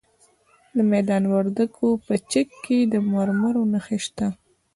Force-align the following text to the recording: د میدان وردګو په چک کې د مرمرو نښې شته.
د 0.75 0.77
میدان 0.91 1.23
وردګو 1.33 1.89
په 2.05 2.13
چک 2.31 2.47
کې 2.63 2.77
د 2.91 2.93
مرمرو 3.11 3.63
نښې 3.71 3.97
شته. 4.05 4.27